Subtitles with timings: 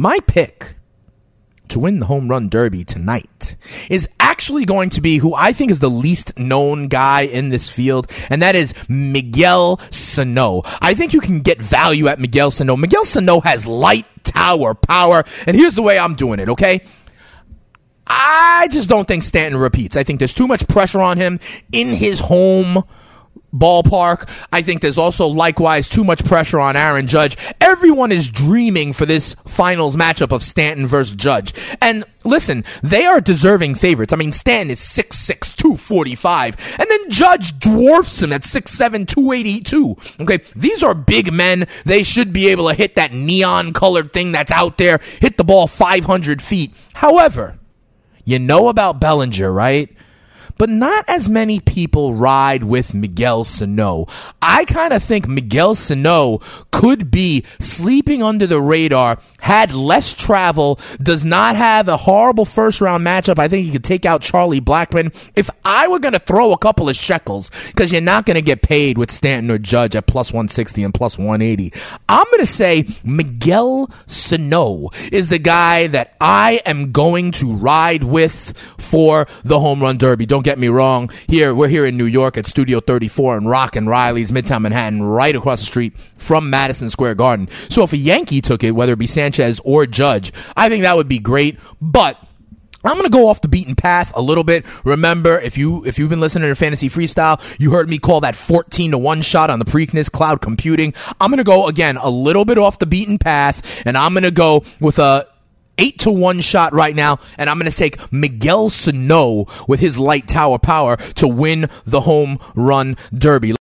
[0.00, 0.76] My pick
[1.68, 3.54] to win the home run derby tonight
[3.90, 7.68] is actually going to be who I think is the least known guy in this
[7.68, 10.62] field, and that is Miguel Sano.
[10.80, 12.78] I think you can get value at Miguel Sano.
[12.78, 16.80] Miguel Sano has light tower power, and here's the way I'm doing it, okay?
[18.06, 19.98] I just don't think Stanton repeats.
[19.98, 21.40] I think there's too much pressure on him
[21.72, 22.84] in his home
[23.54, 24.28] ballpark.
[24.52, 27.36] I think there's also likewise too much pressure on Aaron Judge.
[27.60, 31.52] Everyone is dreaming for this finals matchup of Stanton versus Judge.
[31.80, 34.12] And listen, they are deserving favorites.
[34.12, 39.96] I mean, Stanton is 6'6, 245, and then Judge dwarfs him at 6'7, 282.
[40.20, 41.66] Okay, these are big men.
[41.84, 45.44] They should be able to hit that neon colored thing that's out there, hit the
[45.44, 46.72] ball 500 feet.
[46.94, 47.58] However,
[48.24, 49.90] you know about Bellinger, right?
[50.60, 54.04] But not as many people ride with Miguel Sano.
[54.42, 60.78] I kind of think Miguel Sano could be sleeping under the radar, had less travel,
[61.02, 63.38] does not have a horrible first round matchup.
[63.38, 65.14] I think he could take out Charlie Blackmon.
[65.34, 68.42] If I were going to throw a couple of shekels, because you're not going to
[68.42, 71.72] get paid with Stanton or Judge at plus 160 and plus 180,
[72.06, 78.04] I'm going to say Miguel Sano is the guy that I am going to ride
[78.04, 80.26] with for the home run derby.
[80.26, 81.08] Don't get get me wrong.
[81.28, 85.00] Here, we're here in New York at Studio 34 and Rock and Riley's Midtown Manhattan,
[85.00, 87.48] right across the street from Madison Square Garden.
[87.48, 90.96] So if a Yankee took it, whether it be Sanchez or Judge, I think that
[90.96, 91.60] would be great.
[91.80, 92.18] But
[92.82, 94.64] I'm gonna go off the beaten path a little bit.
[94.84, 98.34] Remember, if you if you've been listening to Fantasy Freestyle, you heard me call that
[98.34, 100.94] 14 to one shot on the Preakness Cloud Computing.
[101.20, 104.64] I'm gonna go again a little bit off the beaten path, and I'm gonna go
[104.80, 105.28] with a
[105.80, 109.98] eight to one shot right now, and I'm going to take Miguel Sano with his
[109.98, 113.54] light tower power to win the home run derby.